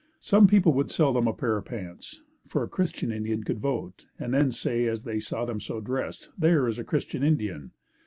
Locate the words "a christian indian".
2.63-3.43, 6.79-7.69